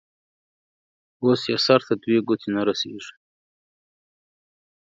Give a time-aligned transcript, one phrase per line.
[1.23, 3.13] اوس يې سر ته دوې گوتي نه رسېږي.